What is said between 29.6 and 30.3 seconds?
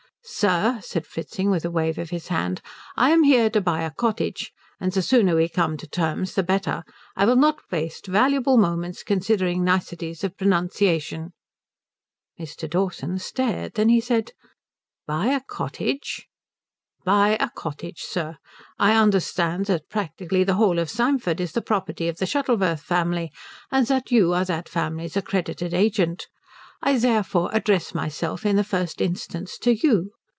you.